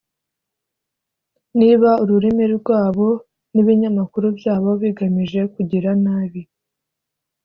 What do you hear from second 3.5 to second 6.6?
n’ibinyamakuru byabo bigamije kugira nabi